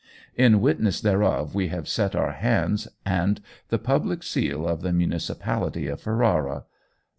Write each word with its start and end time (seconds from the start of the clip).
In 0.35 0.61
witness 0.61 0.99
thereof 0.99 1.53
we 1.53 1.67
have 1.67 1.87
set 1.87 2.15
our 2.15 2.31
hands 2.31 2.87
and 3.05 3.39
the 3.69 3.77
public 3.77 4.23
seal 4.23 4.67
of 4.67 4.81
the 4.81 4.91
municipality 4.91 5.85
of 5.85 6.01
Ferrara. 6.01 6.63